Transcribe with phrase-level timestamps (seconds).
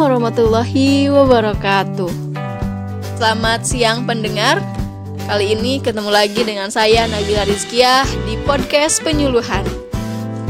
[0.00, 2.08] Warahmatullahi wabarakatuh.
[3.20, 4.56] Selamat siang pendengar.
[5.28, 9.60] Kali ini ketemu lagi dengan saya Nabila Rizkiah di podcast penyuluhan.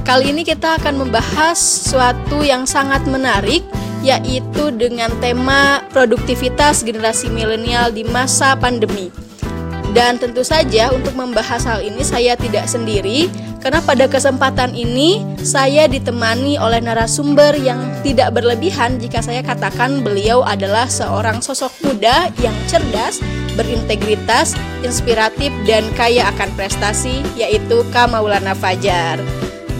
[0.07, 3.67] Kali ini kita akan membahas suatu yang sangat menarik
[4.07, 9.11] yaitu dengan tema produktivitas generasi milenial di masa pandemi.
[9.91, 13.27] Dan tentu saja untuk membahas hal ini saya tidak sendiri
[13.61, 20.41] karena pada kesempatan ini saya ditemani oleh narasumber yang tidak berlebihan jika saya katakan beliau
[20.41, 23.21] adalah seorang sosok muda yang cerdas,
[23.59, 29.21] berintegritas, inspiratif dan kaya akan prestasi yaitu Kak Maulana Fajar.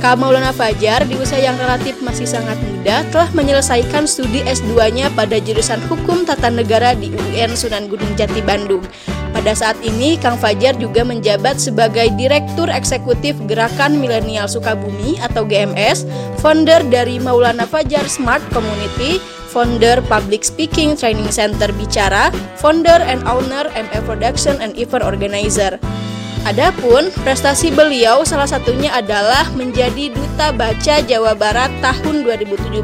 [0.01, 5.37] Kak Maulana Fajar di usia yang relatif masih sangat muda telah menyelesaikan studi S2-nya pada
[5.41, 8.81] jurusan Hukum Tata Negara di UIN Sunan Gunung Jati Bandung.
[9.31, 16.05] Pada saat ini, Kang Fajar juga menjabat sebagai Direktur Eksekutif Gerakan Milenial Sukabumi atau GMS,
[16.43, 23.67] founder dari Maulana Fajar Smart Community, founder Public Speaking Training Center Bicara, founder and owner
[23.75, 25.79] MF Production and Event Organizer.
[26.49, 32.81] Adapun prestasi beliau salah satunya adalah menjadi Duta Baca Jawa Barat tahun 2017,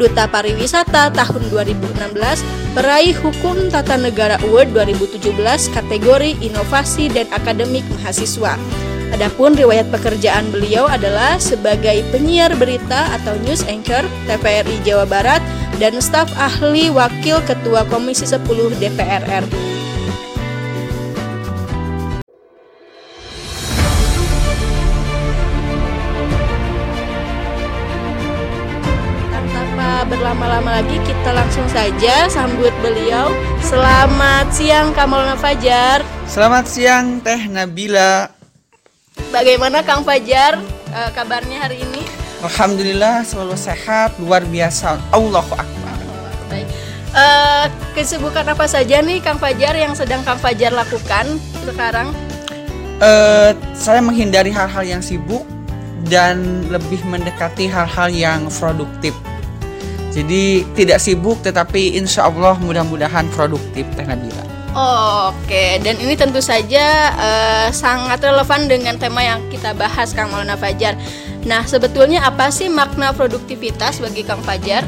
[0.00, 2.40] Duta Pariwisata tahun 2016,
[2.72, 8.56] peraih Hukum Tata Negara Award 2017 kategori Inovasi dan Akademik Mahasiswa.
[9.12, 15.44] Adapun riwayat pekerjaan beliau adalah sebagai penyiar berita atau news anchor TVRI Jawa Barat
[15.76, 18.40] dan staf ahli wakil ketua Komisi 10
[18.80, 19.69] DPR RI.
[30.06, 33.28] Berlama-lama lagi kita langsung saja sambut beliau.
[33.60, 36.00] Selamat siang Kamal Fajar.
[36.24, 38.32] Selamat siang Teh Nabila.
[39.28, 40.56] Bagaimana Kang Fajar
[40.94, 42.02] uh, kabarnya hari ini?
[42.40, 44.96] Alhamdulillah selalu sehat, luar biasa.
[45.12, 45.96] Allahu akbar.
[46.48, 46.66] Baik.
[47.12, 51.36] Uh, kesibukan apa saja nih Kang Fajar yang sedang Kang Fajar lakukan
[51.68, 52.08] sekarang?
[53.00, 55.44] Uh, saya menghindari hal-hal yang sibuk
[56.08, 59.12] dan lebih mendekati hal-hal yang produktif
[60.10, 64.42] jadi tidak sibuk tetapi insya Allah mudah-mudahan produktif Teh Nabila.
[64.70, 65.70] Oh, Oke, okay.
[65.82, 70.94] dan ini tentu saja uh, sangat relevan dengan tema yang kita bahas Kang Maulana Fajar.
[71.42, 74.86] Nah, sebetulnya apa sih makna produktivitas bagi Kang Fajar?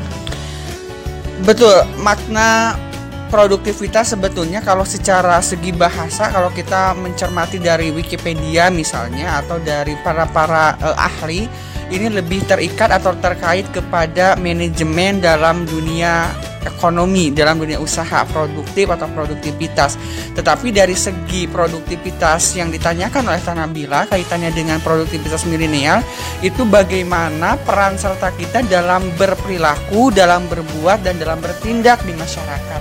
[1.43, 2.79] Betul, makna
[3.27, 10.31] produktivitas sebetulnya kalau secara segi bahasa kalau kita mencermati dari Wikipedia misalnya atau dari para
[10.31, 11.51] para uh, ahli
[11.93, 16.33] ini lebih terikat atau terkait kepada manajemen dalam dunia
[16.63, 19.99] ekonomi dalam dunia usaha produktif atau produktivitas.
[20.35, 26.01] Tetapi dari segi produktivitas yang ditanyakan oleh Tanabila kaitannya dengan produktivitas milenial
[26.41, 32.81] itu bagaimana peran serta kita dalam berperilaku, dalam berbuat dan dalam bertindak di masyarakat.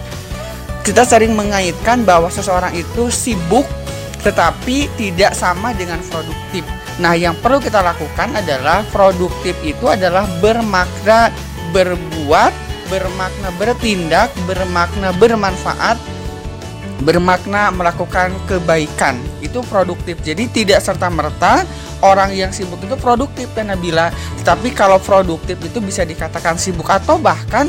[0.81, 3.65] Kita sering mengaitkan bahwa seseorang itu sibuk
[4.21, 6.61] tetapi tidak sama dengan produktif.
[7.01, 11.33] Nah, yang perlu kita lakukan adalah produktif itu adalah bermakna
[11.73, 12.53] berbuat,
[12.93, 15.97] bermakna bertindak, bermakna bermanfaat,
[17.01, 19.17] bermakna melakukan kebaikan.
[19.41, 20.21] Itu produktif.
[20.21, 21.65] Jadi tidak serta-merta
[22.05, 24.13] orang yang sibuk itu produktif dan Nabila.
[24.37, 27.65] Tetapi kalau produktif itu bisa dikatakan sibuk atau bahkan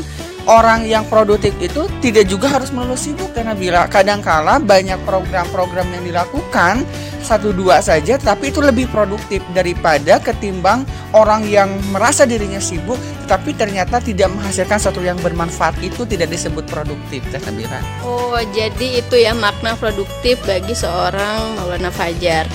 [0.47, 6.03] orang yang produktif itu tidak juga harus melulu sibuk karena bila kadangkala banyak program-program yang
[6.03, 6.83] dilakukan
[7.23, 10.83] satu dua saja tapi itu lebih produktif daripada ketimbang
[11.15, 16.67] orang yang merasa dirinya sibuk tetapi ternyata tidak menghasilkan sesuatu yang bermanfaat itu tidak disebut
[16.67, 17.79] produktif Teh Nabila.
[18.03, 22.45] Oh, jadi itu ya makna produktif bagi seorang Maulana Fajar.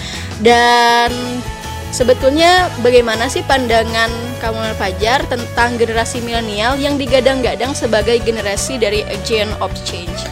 [0.45, 1.11] Dan
[1.89, 4.13] Sebetulnya bagaimana sih pandangan
[4.45, 10.29] kamu Fajar tentang generasi milenial yang digadang-gadang sebagai generasi dari agent of change?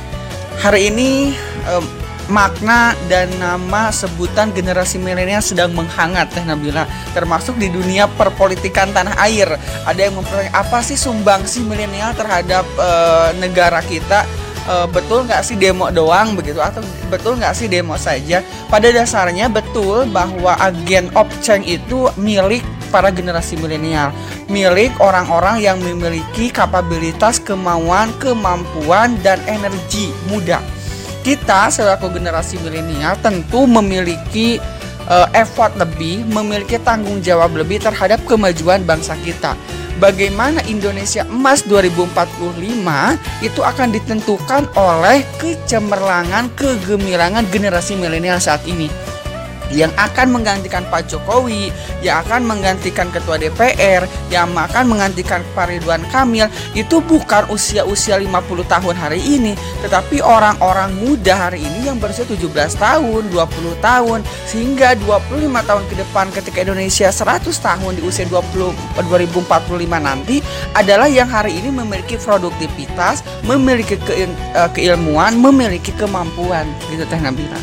[0.60, 1.32] Hari ini
[1.64, 1.84] um,
[2.28, 6.84] makna dan nama sebutan generasi milenial sedang menghangat Teh Nabila
[7.16, 9.48] termasuk di dunia perpolitikan tanah air.
[9.88, 14.28] Ada yang mempertanyakan apa sih sumbangsi milenial terhadap uh, negara kita?
[14.68, 16.58] Uh, betul nggak sih demo doang begitu?
[16.60, 18.42] Atau betul nggak sih demo saja?
[18.68, 24.14] Pada dasarnya betul bahwa agen of change itu milik para generasi milenial.
[24.46, 30.62] Milik orang-orang yang memiliki kapabilitas kemauan kemampuan dan energi muda.
[31.26, 34.62] Kita selaku generasi milenial tentu memiliki
[35.10, 39.58] uh, effort lebih memiliki tanggung jawab lebih terhadap kemajuan bangsa kita
[39.98, 42.52] bagaimana Indonesia emas 2045
[43.44, 48.88] itu akan ditentukan oleh kecemerlangan, kegemilangan generasi milenial saat ini.
[49.74, 51.72] Yang akan menggantikan Pak Jokowi,
[52.02, 58.66] yang akan menggantikan Ketua DPR, yang akan menggantikan Pak Ridwan Kamil itu bukan usia-usia 50
[58.66, 64.94] tahun hari ini, tetapi orang-orang muda hari ini yang berusia 17 tahun, 20 tahun, sehingga
[65.02, 68.74] 25 tahun ke depan ketika Indonesia 100 tahun di usia 20
[69.06, 70.40] 2045 nanti
[70.74, 74.26] adalah yang hari ini memiliki produktivitas, memiliki ke,
[74.56, 76.66] uh, keilmuan, memiliki kemampuan.
[76.90, 77.58] Gitu Teh Nabila.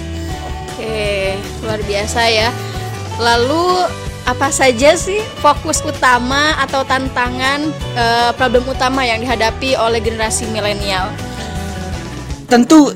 [0.73, 1.22] Oke,
[1.63, 2.49] luar biasa ya.
[3.21, 3.87] Lalu
[4.23, 8.05] apa saja sih fokus utama atau tantangan e,
[8.39, 11.11] problem utama yang dihadapi oleh generasi milenial?
[12.47, 12.95] Tentu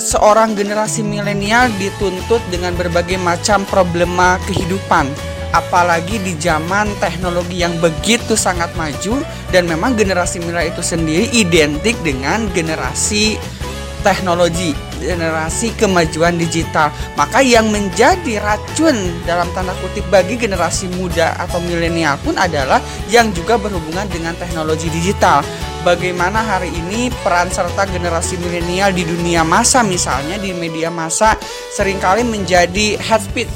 [0.00, 5.06] seorang generasi milenial dituntut dengan berbagai macam problema kehidupan
[5.52, 9.20] apalagi di zaman teknologi yang begitu sangat maju
[9.52, 13.36] dan memang generasi milenial itu sendiri identik dengan generasi
[14.00, 16.94] teknologi, generasi kemajuan digital.
[17.18, 18.94] Maka yang menjadi racun
[19.26, 22.78] dalam tanda kutip bagi generasi muda atau milenial pun adalah
[23.10, 25.42] yang juga berhubungan dengan teknologi digital.
[25.82, 31.34] Bagaimana hari ini peran serta generasi milenial di dunia masa misalnya di media massa
[31.74, 33.50] sering kali menjadi head speech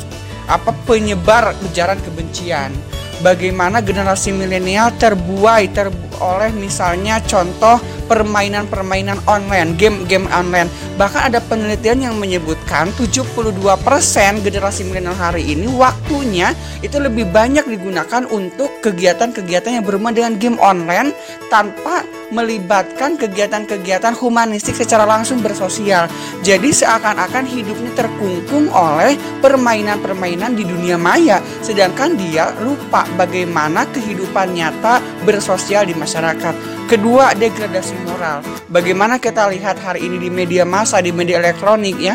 [0.51, 2.75] apa penyebar ujaran kebencian
[3.21, 5.89] bagaimana generasi milenial terbuai ter
[6.21, 10.71] oleh misalnya contoh permainan-permainan online, game-game online.
[10.97, 13.53] Bahkan ada penelitian yang menyebutkan 72%
[14.43, 20.59] generasi milenial hari ini waktunya itu lebih banyak digunakan untuk kegiatan-kegiatan yang berhubungan dengan game
[20.63, 21.13] online
[21.53, 26.11] tanpa melibatkan kegiatan-kegiatan humanistik secara langsung bersosial.
[26.43, 34.99] Jadi seakan-akan hidupnya terkungkung oleh permainan-permainan di dunia maya, sedangkan dia lupa bagaimana kehidupan nyata
[35.23, 36.55] bersosial di masyarakat.
[36.87, 38.47] Kedua, degradasi moral.
[38.71, 42.15] Bagaimana kita lihat hari ini di media massa, di media elektronik ya,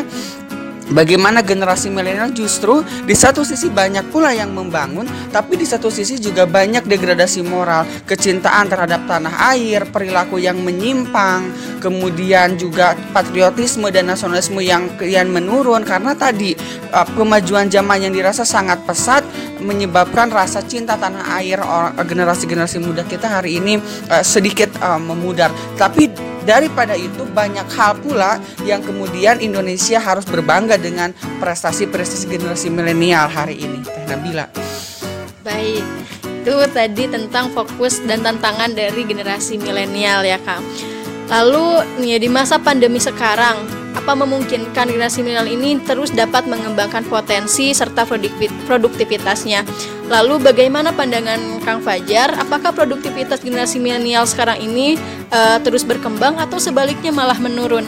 [0.90, 6.18] Bagaimana generasi milenial justru di satu sisi banyak pula yang membangun, tapi di satu sisi
[6.18, 11.46] juga banyak degradasi moral, kecintaan terhadap tanah air, perilaku yang menyimpang,
[11.78, 15.86] kemudian juga patriotisme dan nasionalisme yang kian menurun.
[15.86, 16.58] Karena tadi
[16.90, 19.22] uh, kemajuan zaman yang dirasa sangat pesat
[19.62, 21.62] menyebabkan rasa cinta tanah air
[21.96, 23.78] generasi-generasi muda kita hari ini
[24.10, 25.54] uh, sedikit uh, memudar.
[25.78, 33.30] Tapi Daripada itu banyak hal pula yang kemudian Indonesia harus berbangga dengan prestasi-prestasi generasi milenial
[33.30, 33.78] hari ini.
[33.86, 34.50] Teh Nabila.
[35.46, 35.86] Baik,
[36.42, 40.66] itu tadi tentang fokus dan tantangan dari generasi milenial ya Kang.
[41.30, 43.62] Lalu nih di masa pandemi sekarang,
[43.92, 48.08] apa memungkinkan generasi milenial ini terus dapat mengembangkan potensi serta
[48.68, 49.64] produktivitasnya?
[50.08, 52.32] Lalu bagaimana pandangan Kang Fajar?
[52.36, 54.96] Apakah produktivitas generasi milenial sekarang ini
[55.32, 57.84] uh, terus berkembang atau sebaliknya malah menurun?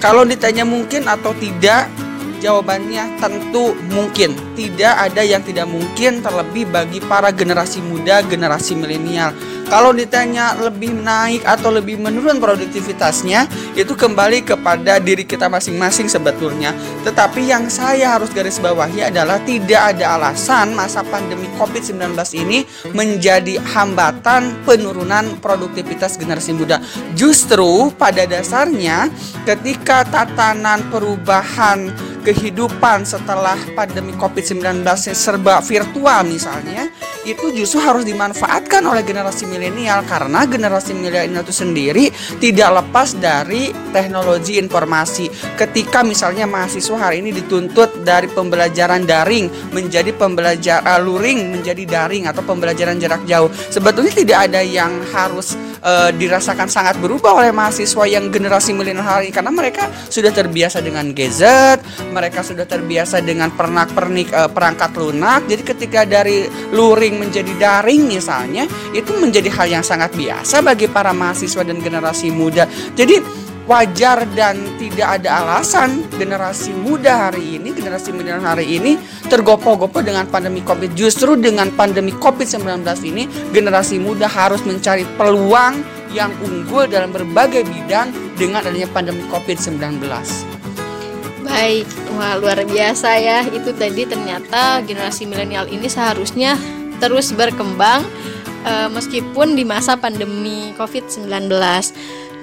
[0.00, 1.88] Kalau ditanya mungkin atau tidak,
[2.38, 4.34] jawabannya tentu mungkin.
[4.56, 9.34] Tidak ada yang tidak mungkin terlebih bagi para generasi muda, generasi milenial
[9.66, 16.70] kalau ditanya lebih naik atau lebih menurun produktivitasnya, itu kembali kepada diri kita masing-masing sebetulnya.
[17.02, 22.62] Tetapi yang saya harus garis bawahi adalah tidak ada alasan masa pandemi COVID-19 ini
[22.94, 26.78] menjadi hambatan penurunan produktivitas generasi muda.
[27.18, 29.10] Justru pada dasarnya
[29.42, 31.90] ketika tatanan perubahan
[32.26, 34.82] kehidupan setelah pandemi COVID-19
[35.14, 36.90] serba virtual misalnya,
[37.26, 43.74] itu justru harus dimanfaatkan oleh generasi milenial karena generasi milenial itu sendiri tidak lepas dari
[43.90, 45.26] teknologi informasi.
[45.58, 52.46] Ketika misalnya mahasiswa hari ini dituntut dari pembelajaran daring menjadi pembelajaran luring menjadi daring atau
[52.46, 58.30] pembelajaran jarak jauh, sebetulnya tidak ada yang harus uh, dirasakan sangat berubah oleh mahasiswa yang
[58.30, 64.28] generasi milenial hari ini karena mereka sudah terbiasa dengan gadget, mereka sudah terbiasa dengan pernak-pernik
[64.34, 65.46] uh, perangkat lunak.
[65.50, 71.10] Jadi ketika dari luring menjadi daring misalnya itu menjadi hal yang sangat biasa bagi para
[71.16, 72.68] mahasiswa dan generasi muda.
[72.94, 73.18] Jadi
[73.66, 78.94] wajar dan tidak ada alasan generasi muda hari ini, generasi muda hari ini
[79.26, 80.94] tergopoh-gopoh dengan pandemi Covid.
[80.94, 85.82] Justru dengan pandemi Covid-19 ini, generasi muda harus mencari peluang
[86.14, 89.98] yang unggul dalam berbagai bidang dengan adanya pandemi Covid-19.
[91.46, 91.86] Baik,
[92.18, 93.42] wah luar biasa ya.
[93.46, 96.58] Itu tadi ternyata generasi milenial ini seharusnya
[96.98, 98.04] terus berkembang
[98.66, 101.48] uh, meskipun di masa pandemi COVID-19.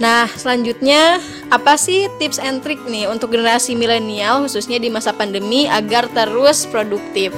[0.02, 1.22] Nah, selanjutnya
[1.54, 6.66] apa sih tips and trick nih untuk generasi milenial khususnya di masa pandemi agar terus
[6.66, 7.30] produktif?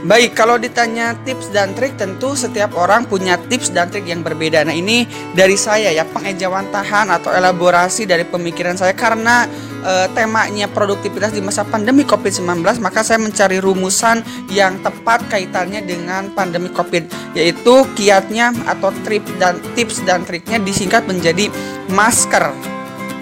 [0.00, 4.64] Baik, kalau ditanya tips dan trik tentu setiap orang punya tips dan trik yang berbeda.
[4.64, 5.04] Nah, ini
[5.36, 9.44] dari saya ya pengejawantahan atau elaborasi dari pemikiran saya karena
[9.84, 16.32] e, temanya produktivitas di masa pandemi Covid-19, maka saya mencari rumusan yang tepat kaitannya dengan
[16.32, 21.52] pandemi Covid, yaitu kiatnya atau trip dan tips dan triknya disingkat menjadi
[21.92, 22.56] masker.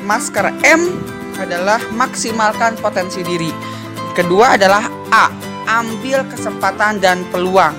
[0.07, 0.95] Masker M
[1.43, 3.51] adalah maksimalkan potensi diri.
[4.15, 7.77] Kedua adalah A ambil kesempatan dan peluang.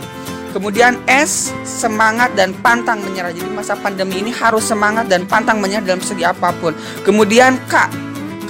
[0.50, 3.30] Kemudian S, semangat dan pantang menyerah.
[3.30, 6.74] Jadi masa pandemi ini harus semangat dan pantang menyerah dalam segi apa pun.
[7.06, 7.86] Kemudian K,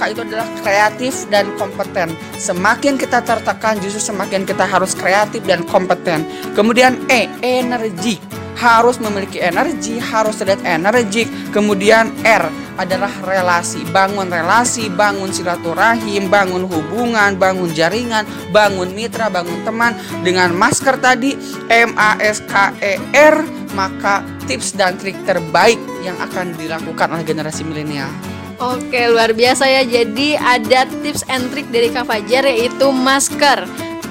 [0.08, 2.16] itu adalah kreatif dan kompeten.
[2.40, 6.24] Semakin kita tertekan justru semakin kita harus kreatif dan kompeten.
[6.56, 8.16] Kemudian E, energi
[8.56, 11.28] harus memiliki energi, harus terlihat energik.
[11.52, 12.48] Kemudian R
[12.80, 19.92] adalah relasi, bangun relasi, bangun silaturahim, bangun hubungan, bangun jaringan, bangun mitra, bangun teman.
[20.24, 21.36] Dengan masker tadi
[21.68, 23.44] M A S K E R,
[23.76, 28.08] maka tips dan trik terbaik yang akan dilakukan oleh generasi milenial.
[28.56, 29.84] Oke, luar biasa ya.
[29.84, 33.68] Jadi ada tips and trik dari Kak Fajar yaitu masker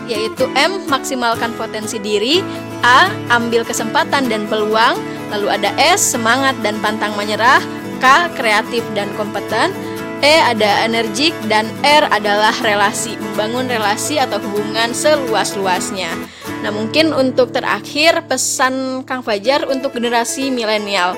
[0.09, 2.41] yaitu M maksimalkan potensi diri,
[2.81, 4.97] A ambil kesempatan dan peluang,
[5.29, 7.61] lalu ada S semangat dan pantang menyerah,
[7.99, 9.75] K kreatif dan kompeten,
[10.19, 16.11] E ada energik dan R adalah relasi, membangun relasi atau hubungan seluas-luasnya.
[16.59, 21.15] Nah, mungkin untuk terakhir pesan Kang Fajar untuk generasi milenial.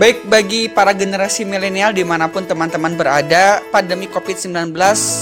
[0.00, 4.72] Baik bagi para generasi milenial di mana pun teman-teman berada, pandemi COVID-19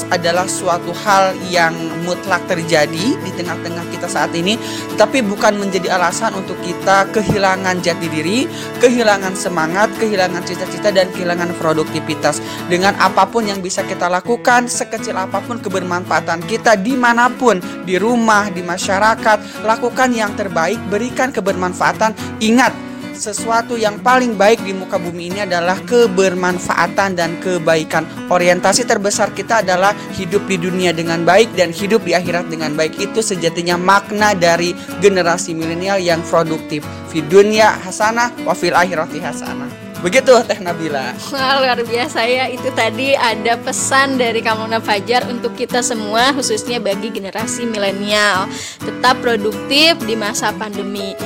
[0.06, 1.74] adalah suatu hal yang
[2.06, 4.54] mutlak terjadi di tengah-tengah kita saat ini,
[4.94, 8.46] tapi bukan menjadi alasan untuk kita kehilangan jati diri,
[8.78, 12.38] kehilangan semangat, kehilangan cita-cita dan kehilangan produktivitas.
[12.70, 17.58] Dengan apa pun yang bisa kita lakukan, sekecil apa pun kebermanfaatan kita di mana pun,
[17.82, 22.14] di rumah, di masyarakat, lakukan yang terbaik, berikan kebermanfaatan.
[22.38, 22.87] Ingat,
[23.18, 28.06] sesuatu yang paling baik di muka bumi ini adalah kebermanfaatan dan kebaikan.
[28.30, 32.96] Orientasi terbesar kita adalah hidup di dunia dengan baik dan hidup di akhirat dengan baik.
[32.96, 34.72] Itu sejatinya makna dari
[35.02, 36.86] generasi milenial yang produktif.
[37.10, 39.88] Fi dunia hasanah wa fil akhirati hasanah.
[39.98, 41.10] Begitu Teh Nabila.
[41.34, 42.46] Wah, luar biasa ya.
[42.46, 48.46] Itu tadi ada pesan dari Kamuna Fajar untuk kita semua khususnya bagi generasi milenial.
[48.78, 51.18] Tetap produktif di masa pandemi.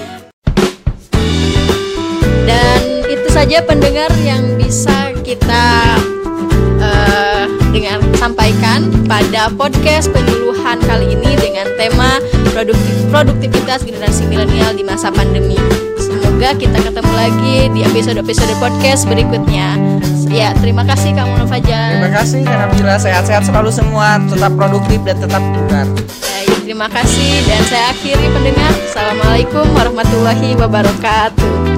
[3.42, 5.98] Saja pendengar yang bisa kita
[6.78, 7.42] uh,
[7.74, 12.22] dengar sampaikan pada podcast penyuluhan kali ini dengan tema
[12.54, 15.58] produktif, produktivitas generasi milenial di masa pandemi.
[15.98, 19.74] Semoga kita ketemu lagi di episode-episode podcast berikutnya.
[20.30, 21.98] Ya, terima kasih kamu Fajar.
[21.98, 25.90] Terima kasih karena bila sehat-sehat selalu semua, tetap produktif dan tetap bugar.
[25.98, 28.70] Baik, terima kasih dan saya akhiri pendengar.
[28.86, 31.71] Assalamualaikum warahmatullahi wabarakatuh.